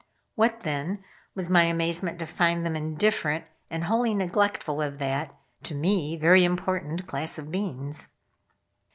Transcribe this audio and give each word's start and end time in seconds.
What, 0.33 0.61
then, 0.61 1.03
was 1.35 1.47
my 1.47 1.61
amazement 1.65 2.17
to 2.17 2.25
find 2.25 2.65
them 2.65 2.75
indifferent 2.75 3.45
and 3.69 3.83
wholly 3.83 4.15
neglectful 4.15 4.81
of 4.81 4.97
that 4.97 5.35
(to 5.61 5.75
me) 5.75 6.15
very 6.15 6.43
important 6.43 7.05
class 7.05 7.37
of 7.37 7.51
beings. 7.51 8.09